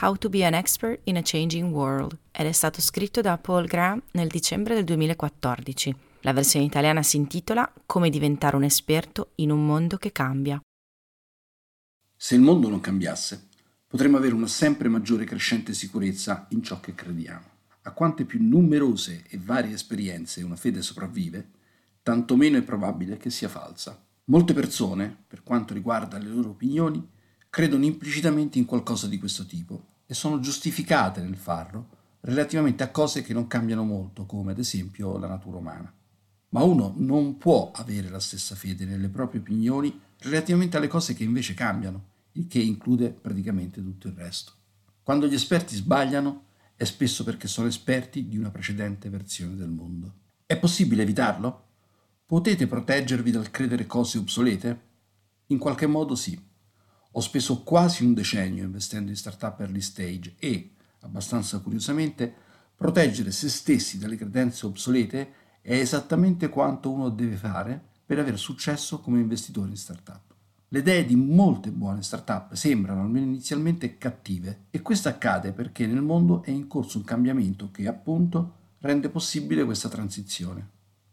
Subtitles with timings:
[0.00, 3.66] How to be an expert in a changing world ed è stato scritto da Paul
[3.66, 5.94] Graham nel dicembre del 2014.
[6.22, 10.60] La versione italiana si intitola Come diventare un esperto in un mondo che cambia.
[12.16, 13.46] Se il mondo non cambiasse,
[13.86, 17.46] potremmo avere una sempre maggiore crescente sicurezza in ciò che crediamo.
[17.82, 21.50] A quante più numerose e varie esperienze una fede sopravvive,
[22.02, 24.04] tanto meno è probabile che sia falsa.
[24.24, 27.12] Molte persone, per quanto riguarda le loro opinioni,
[27.54, 31.86] credono implicitamente in qualcosa di questo tipo e sono giustificate nel farlo
[32.22, 35.94] relativamente a cose che non cambiano molto, come ad esempio la natura umana.
[36.48, 41.22] Ma uno non può avere la stessa fede nelle proprie opinioni relativamente alle cose che
[41.22, 44.50] invece cambiano, il che include praticamente tutto il resto.
[45.04, 50.12] Quando gli esperti sbagliano è spesso perché sono esperti di una precedente versione del mondo.
[50.44, 51.66] È possibile evitarlo?
[52.26, 54.80] Potete proteggervi dal credere cose obsolete?
[55.46, 56.52] In qualche modo sì.
[57.16, 62.32] Ho speso quasi un decennio investendo in startup early stage e, abbastanza curiosamente,
[62.74, 68.98] proteggere se stessi dalle credenze obsolete è esattamente quanto uno deve fare per avere successo
[68.98, 70.22] come investitore in startup.
[70.66, 76.02] Le idee di molte buone startup sembrano, almeno inizialmente, cattive e questo accade perché nel
[76.02, 80.68] mondo è in corso un cambiamento che, appunto, rende possibile questa transizione.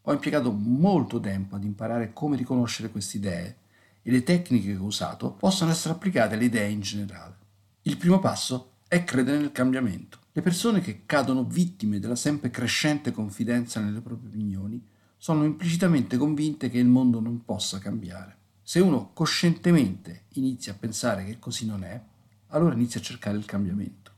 [0.00, 3.56] Ho impiegato molto tempo ad imparare come riconoscere queste idee
[4.02, 7.36] e le tecniche che ho usato possono essere applicate alle idee in generale.
[7.82, 10.18] Il primo passo è credere nel cambiamento.
[10.32, 14.84] Le persone che cadono vittime della sempre crescente confidenza nelle proprie opinioni
[15.16, 18.36] sono implicitamente convinte che il mondo non possa cambiare.
[18.62, 22.00] Se uno coscientemente inizia a pensare che così non è,
[22.48, 24.10] allora inizia a cercare il cambiamento.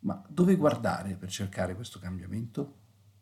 [0.00, 2.74] Ma dove guardare per cercare questo cambiamento?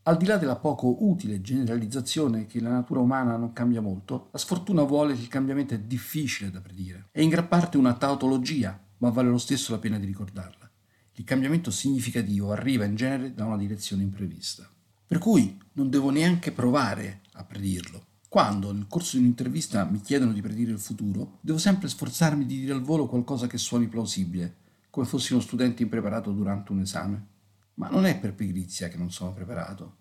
[0.09, 4.39] Al di là della poco utile generalizzazione che la natura umana non cambia molto, la
[4.39, 7.09] sfortuna vuole che il cambiamento è difficile da predire.
[7.11, 10.71] È in gran parte una tautologia, ma vale lo stesso la pena di ricordarla.
[11.15, 14.71] Il cambiamento significativo arriva in genere da una direzione imprevista.
[15.09, 18.05] Per cui non devo neanche provare a predirlo.
[18.28, 22.61] Quando nel corso di un'intervista mi chiedono di predire il futuro, devo sempre sforzarmi di
[22.61, 24.55] dire al volo qualcosa che suoni plausibile,
[24.88, 27.34] come fossi uno studente impreparato durante un esame.
[27.76, 29.97] Ma non è per pigrizia che non sono preparato.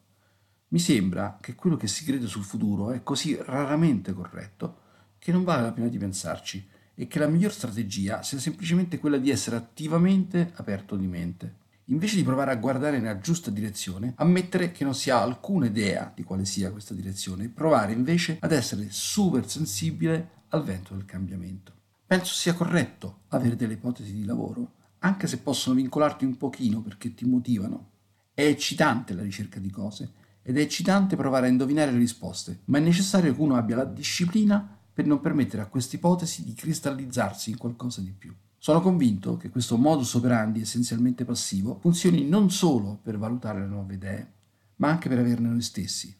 [0.70, 4.82] Mi sembra che quello che si crede sul futuro è così raramente corretto
[5.20, 9.18] che non vale la pena di pensarci e che la miglior strategia sia semplicemente quella
[9.18, 11.64] di essere attivamente aperto di mente.
[11.90, 16.12] Invece di provare a guardare nella giusta direzione, ammettere che non si ha alcuna idea
[16.16, 21.06] di quale sia questa direzione e provare invece ad essere super sensibile al vento del
[21.06, 21.74] cambiamento.
[22.08, 24.72] Penso sia corretto avere delle ipotesi di lavoro,
[25.06, 27.92] anche se possono vincolarti un pochino perché ti motivano.
[28.34, 30.12] È eccitante la ricerca di cose
[30.42, 33.86] ed è eccitante provare a indovinare le risposte, ma è necessario che uno abbia la
[33.86, 38.34] disciplina per non permettere a questa ipotesi di cristallizzarsi in qualcosa di più.
[38.58, 43.94] Sono convinto che questo modus operandi essenzialmente passivo funzioni non solo per valutare le nuove
[43.94, 44.32] idee,
[44.78, 46.14] ma anche per averne noi stessi.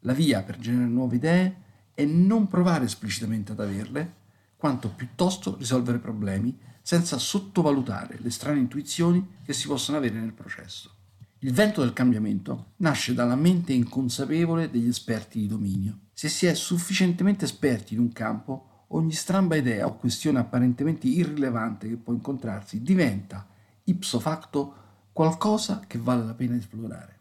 [0.00, 1.56] La via per generare nuove idee
[1.94, 4.14] è non provare esplicitamente ad averle,
[4.60, 10.96] quanto piuttosto risolvere problemi senza sottovalutare le strane intuizioni che si possono avere nel processo.
[11.38, 16.00] Il vento del cambiamento nasce dalla mente inconsapevole degli esperti di dominio.
[16.12, 21.88] Se si è sufficientemente esperti in un campo, ogni stramba idea o questione apparentemente irrilevante
[21.88, 23.48] che può incontrarsi diventa,
[23.84, 24.74] ipso facto,
[25.10, 27.18] qualcosa che vale la pena esplorare.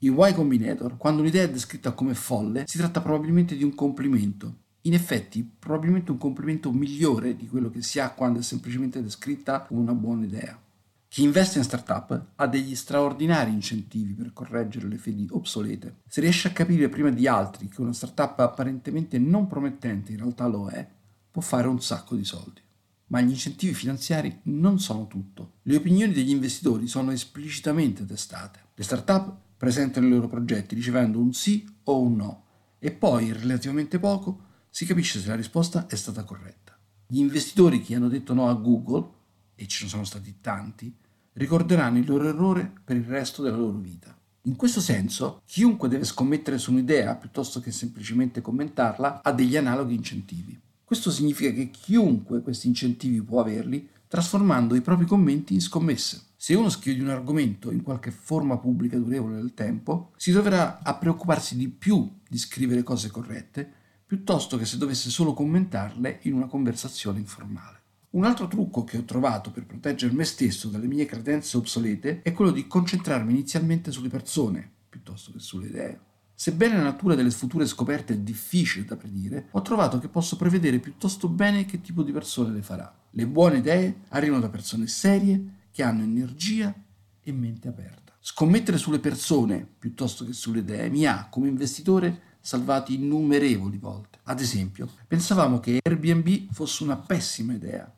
[0.00, 4.61] In Y Combinator, quando un'idea è descritta come folle, si tratta probabilmente di un complimento,
[4.82, 9.60] in effetti, probabilmente un complimento migliore di quello che si ha quando è semplicemente descritta
[9.62, 10.60] come una buona idea.
[11.06, 15.96] Chi investe in startup ha degli straordinari incentivi per correggere le fedi obsolete.
[16.08, 20.46] Se riesce a capire prima di altri che una startup apparentemente non promettente in realtà
[20.46, 20.88] lo è,
[21.30, 22.60] può fare un sacco di soldi.
[23.08, 25.56] Ma gli incentivi finanziari non sono tutto.
[25.62, 28.60] Le opinioni degli investitori sono esplicitamente testate.
[28.74, 32.44] Le startup presentano i loro progetti ricevendo un sì o un no
[32.78, 36.74] e poi, relativamente poco, si capisce se la risposta è stata corretta.
[37.06, 39.06] Gli investitori che hanno detto no a Google,
[39.54, 40.90] e ce ne sono stati tanti,
[41.34, 44.16] ricorderanno il loro errore per il resto della loro vita.
[44.44, 49.94] In questo senso, chiunque deve scommettere su un'idea piuttosto che semplicemente commentarla ha degli analoghi
[49.94, 50.58] incentivi.
[50.82, 56.28] Questo significa che chiunque questi incentivi può averli trasformando i propri commenti in scommesse.
[56.34, 60.94] Se uno scrive un argomento in qualche forma pubblica durevole nel tempo, si troverà a
[60.94, 63.80] preoccuparsi di più di scrivere cose corrette,
[64.12, 67.80] piuttosto che se dovesse solo commentarle in una conversazione informale.
[68.10, 72.34] Un altro trucco che ho trovato per proteggere me stesso dalle mie credenze obsolete è
[72.34, 76.00] quello di concentrarmi inizialmente sulle persone, piuttosto che sulle idee.
[76.34, 80.78] Sebbene la natura delle future scoperte è difficile da predire, ho trovato che posso prevedere
[80.78, 82.94] piuttosto bene che tipo di persone le farà.
[83.12, 86.70] Le buone idee arrivano da persone serie, che hanno energia
[87.18, 88.12] e mente aperta.
[88.20, 94.18] Scommettere sulle persone piuttosto che sulle idee mi ha, come investitore, salvati innumerevoli volte.
[94.24, 97.90] Ad esempio, pensavamo che Airbnb fosse una pessima idea,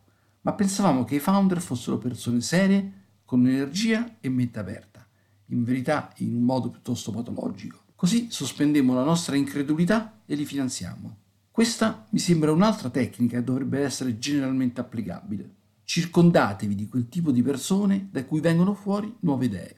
[0.42, 5.04] ma pensavamo che i founder fossero persone serie, con energia e mente aperta,
[5.46, 7.80] in verità in un modo piuttosto patologico.
[7.96, 11.16] Così sospendemmo la nostra incredulità e li finanziamo.
[11.50, 15.54] Questa mi sembra un'altra tecnica che dovrebbe essere generalmente applicabile.
[15.84, 19.76] Circondatevi di quel tipo di persone da cui vengono fuori nuove idee.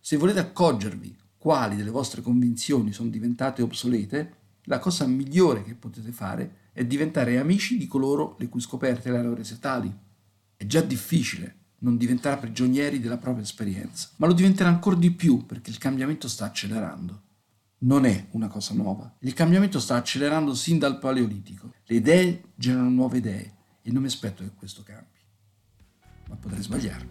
[0.00, 4.36] Se volete accorgervi quali delle vostre convinzioni sono diventate obsolete,
[4.66, 9.18] la cosa migliore che potete fare è diventare amici di coloro le cui scoperte le
[9.18, 9.92] hanno rese tali.
[10.56, 15.44] È già difficile non diventare prigionieri della propria esperienza, ma lo diventerà ancora di più
[15.44, 17.22] perché il cambiamento sta accelerando.
[17.78, 19.16] Non è una cosa nuova.
[19.22, 21.72] Il cambiamento sta accelerando sin dal Paleolitico.
[21.86, 25.12] Le idee generano nuove idee e non mi aspetto che questo cambi
[26.32, 27.10] ma potrei sbagliarmi.